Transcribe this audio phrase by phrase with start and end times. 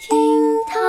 [0.00, 0.16] 厅
[0.66, 0.80] 堂，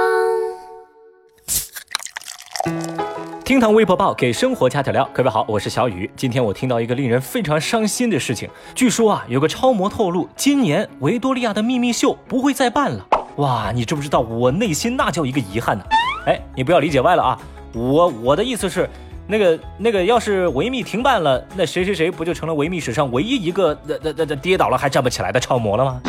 [3.44, 5.10] 厅堂微博报给生活加点料。
[5.12, 6.09] 各位好，我是小雨。
[6.15, 13.05] 今天我听到一个令人非常伤心的事情，据说啊，有个超模透露，今年维多利亚的秘密秀不会再办了。
[13.35, 15.83] 哇，你知不知道我内心那叫一个遗憾呢？
[16.28, 17.38] 哎，你不要理解歪了啊，
[17.73, 18.89] 我我的意思是。
[19.28, 26.02] 那个那个，要是维密停办了，那谁谁谁不就成了维密史上唯一一个那那那那跌倒了还站不起来的超模了吗？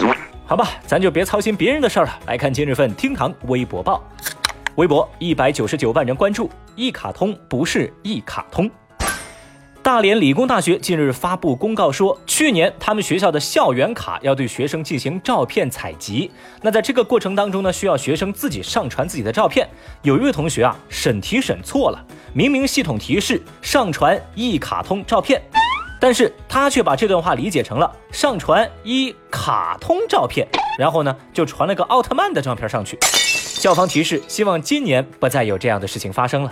[0.53, 2.18] 好吧，咱就别操心别人的事儿了。
[2.27, 4.04] 来看今日份厅堂微博报，
[4.75, 8.71] 微博一百九十九万人关注，一卡通不是一卡通。
[9.82, 16.30] 大连理工大学近日发布公告说，去年他们学校的校园卡要对学生进行照片采集。
[16.61, 19.66] 那在这个过程当中呢，需要学生自己上传自己的照片。
[20.03, 25.41] 有一位同学啊，审题审错了，明明系统提示上传一卡通照片，
[26.03, 30.45] 但是他却把这段话理解成了上传一卡通照片，
[30.77, 32.98] 然后呢就传了个奥特曼的照片上去。
[33.01, 36.50] 校方提示，希望今年不再有这样的事情发生了。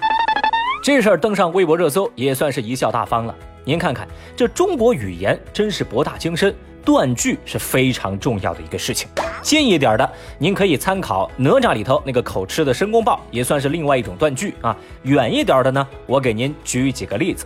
[0.84, 3.34] 这事儿登上微博热搜也算是贻笑大方了。
[3.64, 6.54] 您看看，这中国语言真是博大精深，
[6.84, 9.08] 断句是非常重要的一个事情。
[9.42, 14.76] 近一点的，您可以参考哪吒里头那个口吃的申公豹，也算是另外一种断句啊。
[15.02, 17.44] 远一点的呢，我给您举几个例子。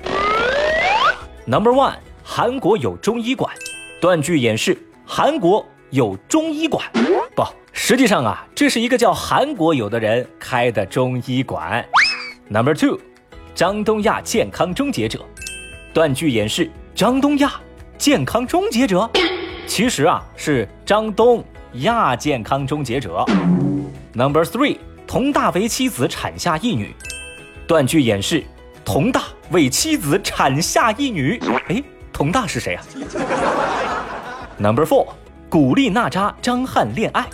[1.47, 3.55] Number one，韩国有中医馆，
[4.01, 6.83] 断句演示韩国有中医馆，
[7.37, 11.85] 不，实际上啊，这是一个叫韩国友的人开的中医馆。
[12.49, 12.99] Number two。
[13.55, 15.21] 张东亚健康终结者，
[15.93, 17.53] 断句演示张东亚
[17.97, 19.09] 健康终结者，
[19.65, 23.25] 其实啊是张东亚健康终结者。
[24.13, 26.93] Number three，佟大为妻子产下一女，
[27.69, 28.43] 断句演示
[28.85, 31.41] 佟大为妻子产下一女。
[31.69, 31.83] 哎，
[32.13, 32.85] 佟大是谁啊
[34.59, 35.09] ？Number four，
[35.49, 37.27] 古力娜扎张翰恋爱，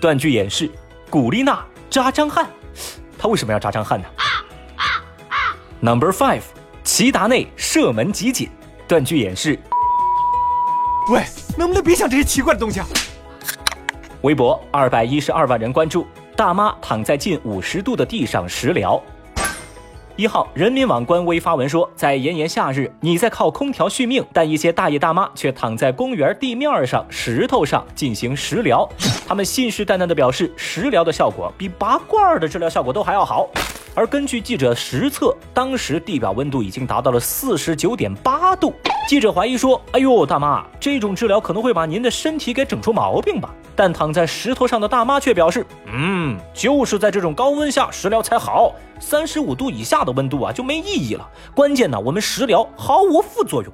[0.00, 0.70] 断句演示
[1.10, 2.46] 古力娜扎张翰，
[3.18, 4.06] 他为什么要扎张翰呢
[5.80, 6.42] ？Number five，
[6.82, 8.48] 齐达内射门集锦，
[8.88, 9.58] 断句演示。
[11.10, 11.22] 喂，
[11.56, 12.86] 能不能别想这些奇怪的东西啊？
[14.22, 19.00] 微博二百一十二万人关注，大妈躺在近五十度的地上食疗。
[20.18, 28.88] 一号人民网官微发文说，在炎炎夏日，你在靠空调续命，但一些大爷大妈却躺在公园地面上、石头上进行食疗。
[29.28, 33.46] 他们信誓旦旦地表示，食疗的效果比拔罐的治疗效果都还要好。
[33.96, 38.74] 而根据记者实测，当时地表温度已经达到了四十九点八度。
[39.08, 51.26] 记者怀疑说：“哎呦，大妈，这种治疗可能会把您的身体给整出毛病吧？”但躺在石头上的大妈却表示：“嗯，就是在这种高温下食疗才好，三十五度以下的温度啊就没意义了。
[51.54, 53.72] 关键呢，我们食疗毫无副作用。”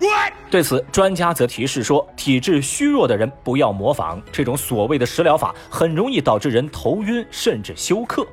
[0.48, 8.24] 对此，专家则提示说：“体质虚弱的人不要模仿这种所谓的食疗法，很容易导致人头晕甚至休克。”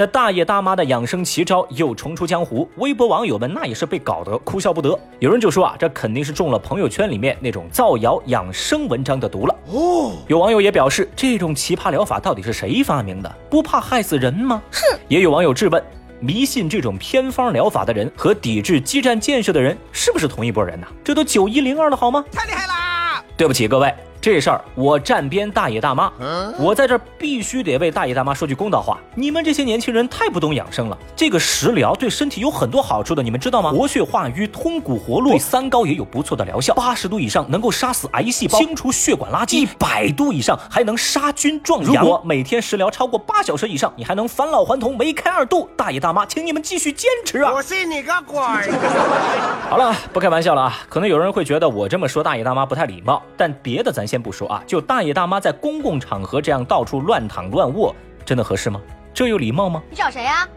[0.00, 4.98] 那大爷大妈的养生奇招又重出江湖，微博网友们那也是被搞得哭笑不得。
[5.18, 9.54] 有人就说啊，这肯定是中了朋友圈里面那种造谣养生文章的毒了。
[9.66, 13.30] 哦，有网友也表示，这种奇葩疗法到底是谁发明的？
[13.50, 14.62] 不怕害死人吗？
[14.72, 14.98] 哼！
[15.06, 15.84] 也有网友质问，
[16.18, 20.86] 迷信这种偏方疗法的人和抵制基站建设的人是不是同一拨人呢？
[21.04, 22.24] 这都九一零二了好吗？
[22.32, 23.22] 太厉害啦！
[23.36, 23.94] 对不起各位。
[24.20, 26.12] 这事儿我站边大爷大妈，
[26.58, 28.98] 我在这儿必须得为大爷大妈说句公道话。
[29.14, 30.98] 你们这些年轻人太不懂养生了。
[31.16, 33.70] 这个食疗对身体有很多好处的，你们知道吗？
[33.70, 36.74] 活血化瘀、通骨活络，对三高也有不错的疗效。
[36.74, 42.04] 八十度以上能够杀死癌细胞，清除血管垃圾；一百度以上还能杀菌壮阳。
[42.04, 45.66] 如果每天食疗超过八小时以上，你还能返老还童、梅开二度。
[45.78, 47.52] 大爷大妈，请你们继续坚持啊！
[47.54, 48.36] 我信你个鬼！
[49.70, 50.78] 好了，不开玩笑了啊。
[50.90, 54.09] 可能有人会觉得我这么说大爷大妈不太礼貌，但别的咱。
[54.10, 57.94] 先不说啊，就大爷大妈在公共场合这样到处乱躺乱卧，
[58.24, 58.80] 真的合适吗？
[59.14, 59.80] 这有礼貌吗？
[59.88, 60.48] 你找谁呀？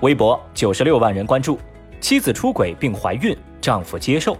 [0.00, 1.58] 微博九十六万人关注，
[1.98, 4.36] 妻子出轨并怀孕，丈夫接受。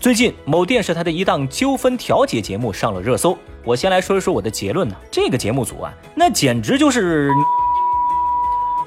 [0.00, 3.38] 最近某电视台的一档纠纷调解节目上了热搜。
[3.64, 7.30] 我先来说一说我的结论呢，这个节目组啊，那简直就是……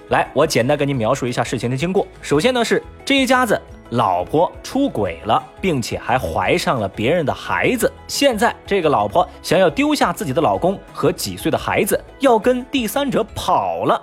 [0.09, 2.05] 来，我简单跟您描述一下事情的经过。
[2.21, 3.61] 首先呢，是这一家子。
[3.91, 7.91] 老婆出轨了，并且还怀上了别人的孩子。
[8.07, 14.01] 现在这个老婆想要丢下自己的老公和几岁的孩子，要跟第三者跑了。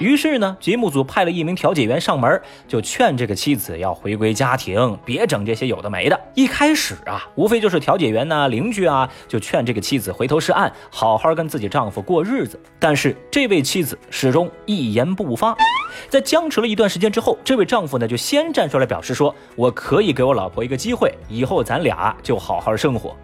[0.00, 6.18] 于是呢，节目组派了一名调解员上门，就劝这个妻子要回归家庭，别整这些有的没的。
[6.34, 12.58] 一开始啊，无非就是调解员呐、邻居啊，就劝这个妻子回头是岸，好好跟自己丈夫过日子。
[12.78, 15.54] 但是这位妻子始终一言不发。
[16.08, 23.14] 在僵持了一段时间之后，这位丈夫呢就先站出来表示说：“我可以给我老婆一个机会，以后咱俩就好好生活。”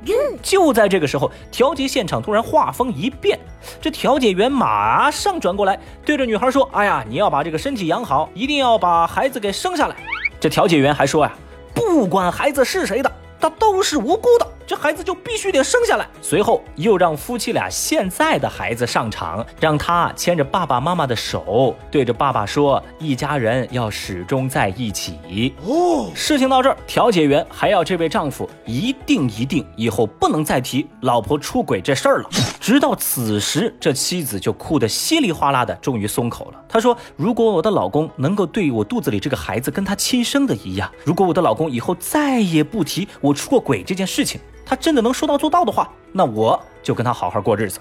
[0.43, 3.39] 就在这个时候，调解现场突然画风一变，
[3.81, 9.97] 这调解员马上转过来对着女孩说：“哎呀，你要把这个身体养好，一定要把孩子给生下来。”
[10.41, 11.33] 这调解员还说呀
[11.75, 16.09] ：“不管孩子是谁的，他都是无辜的。”这孩子就必须得生下来。
[16.21, 25.19] 随后又让夫妻俩现在的孩子上场，让他牵着爸爸妈妈的手，对着爸爸说：“一家人要始终在一起。”
[25.65, 32.29] 哦，事情到这儿，调解员还要这位丈夫一定一定以后不能再提老婆出轨这事儿了。
[32.61, 36.61] 直到此时，这妻子就哭得稀里哗啦的，终于松口了。
[36.69, 47.79] 她说：“如果我的老公能够对我肚子里这个孩子跟他亲生的一样，如果我的老公以后再也不提我出过轨这件事情。”他真的能说到做到的话，那我就跟他好好过日子。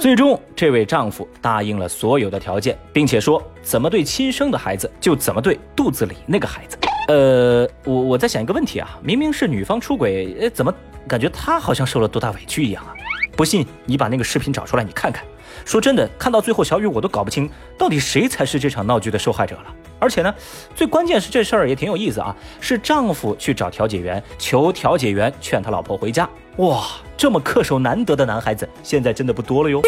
[0.00, 6.78] 最终，这位丈夫答应了所有的条件，并且说怎么对亲生的孩子就怎么对肚子里那个孩子。
[7.08, 10.72] 呃，我我在想一个问题啊，明明是女方出轨，呃，怎么
[11.06, 12.94] 感觉她好像受了多大委屈一样啊？
[13.36, 15.24] 不信你把那个视频找出来，你看看。
[15.64, 19.74] 说真的，看到最后，小雨我都搞不清到底谁才是这场闹剧的受害者了。
[19.98, 20.34] 而且呢，
[20.74, 26.28] 最关键是这事儿也挺有意思啊，是丈夫去找调解员，求调解员劝他老婆回家。
[26.56, 26.84] 哇，
[27.16, 29.80] 这么恪守难得的男孩子，现在真的不多了哟。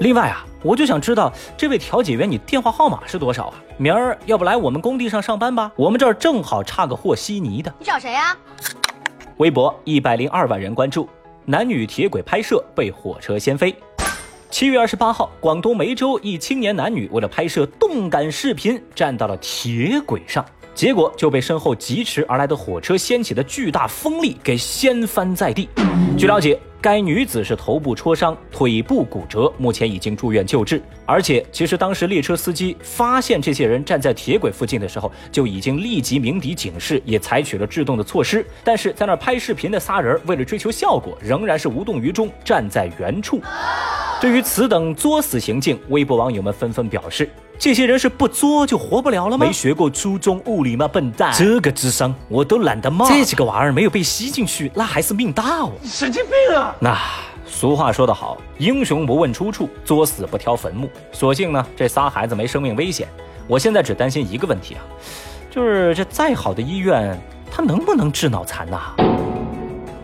[0.00, 3.54] 另外啊，我就想知道这位调解员你电话号码是多少啊？
[3.76, 5.70] 明儿要不来我们工地上上班吧？
[5.76, 7.72] 我们这儿正好差个和稀泥的。
[7.78, 8.36] 你找谁呀？
[9.36, 11.08] 微博一百零二万人关注，
[11.44, 13.74] 男女铁轨拍摄被火车掀飞。
[14.50, 20.44] 七月二十八号，广东梅州一青年男女为了拍摄动感视频，站到了铁轨上，
[20.74, 25.68] 结果就被身后疾驰而来的火车掀起的巨大风力给掀翻在地。
[26.18, 26.58] 据了解。
[26.82, 30.80] 该女子是头部挫伤，腿部骨折，目前已经住院救治。
[31.04, 38.42] 而且，其实当时列车司机发现这些人站在铁轨附近的时候，就已经立即鸣笛警示，也采取了制动的措施。
[38.64, 43.42] 但是在那拍视频的仨人，为了追求效果，仍然是无动于衷，站在原处。
[44.20, 49.46] 对于此等作死行径，微博网友们纷纷表示：这些人是不作就活不了了吗？
[49.46, 50.86] 没学过初中物理吗？
[50.86, 51.32] 笨蛋！
[51.34, 53.08] 这个智商我都懒得骂。
[53.08, 55.72] 这几个娃儿没有被吸进去，那还是命大哦！
[55.80, 56.76] 你神经病啊！
[56.78, 56.98] 那
[57.46, 60.90] 俗话说得好，英雄不问出处，作死不挑坟墓。
[61.12, 63.08] 所幸呢，这仨孩子没生命危险。
[63.48, 64.84] 我现在只担心一个问题啊，
[65.50, 67.18] 就是这再好的医院，
[67.50, 68.92] 他能不能治脑残呐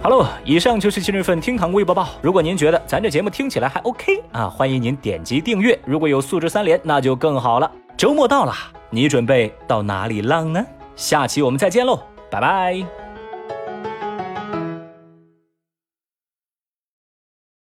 [0.06, 2.10] 好喽以上就是今日份厅堂微博报。
[2.22, 5.76] 如果您觉得咱这节目听起来还 OK 啊，欢迎您点击订阅。
[5.84, 7.68] 如果有素质三连，那就更好了。
[7.96, 8.52] 周末到了，
[8.88, 10.64] 你准备到哪里浪呢？
[10.94, 11.98] 下期我们再见喽，
[12.30, 13.05] 拜拜。